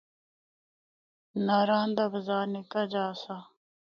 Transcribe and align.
ناران 1.45 1.89
دا 1.97 2.05
بازار 2.11 2.45
نِکا 2.53 2.81
جا 2.91 3.01
آسا۔ 3.11 3.35